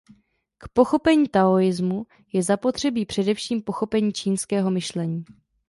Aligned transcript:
K 0.57 0.67
pochopení 0.69 1.27
taoismu 1.27 2.05
je 2.33 2.43
zapotřebí 2.43 3.05
především 3.05 3.61
pochopení 3.61 4.13
„čínského 4.13 4.71
myšlení“. 4.71 5.25